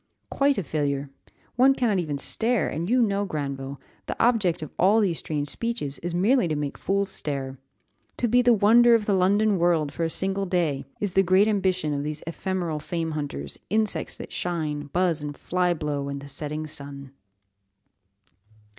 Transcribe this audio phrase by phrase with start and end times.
[0.31, 1.11] Quite a failure,
[1.57, 5.99] one cannot even stare, and you know, Granville, the object of all these strange speeches
[5.99, 7.59] is merely to make fools stare.
[8.17, 11.47] To be the wonder of the London world for a single day, is the great
[11.47, 16.27] ambition of these ephemeral fame hunters 'insects that shine, buzz, and fly blow in the
[16.27, 17.11] setting sun.